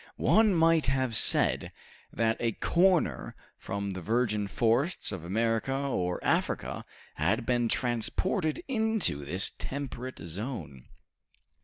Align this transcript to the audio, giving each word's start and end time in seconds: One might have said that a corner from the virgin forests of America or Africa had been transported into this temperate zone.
One 0.17 0.55
might 0.55 0.87
have 0.87 1.15
said 1.15 1.71
that 2.11 2.35
a 2.39 2.53
corner 2.53 3.35
from 3.59 3.91
the 3.91 4.01
virgin 4.01 4.47
forests 4.47 5.11
of 5.11 5.23
America 5.23 5.75
or 5.77 6.19
Africa 6.23 6.85
had 7.17 7.45
been 7.45 7.69
transported 7.69 8.63
into 8.67 9.23
this 9.23 9.51
temperate 9.59 10.17
zone. 10.17 10.85